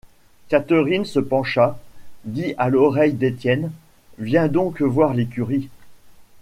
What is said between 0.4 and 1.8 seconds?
Catherine se pencha,